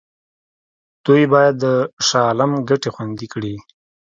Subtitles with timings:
[1.05, 1.65] دوی باید د
[2.07, 3.55] شاه عالم ګټې خوندي کړي.